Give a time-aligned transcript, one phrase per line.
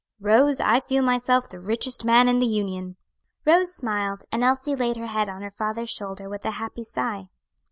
[0.19, 2.95] "Rose, I feel myself the richest man in the Union."
[3.45, 7.29] Rose smiled, and Elsie laid her head on her father's shoulder with a happy sigh.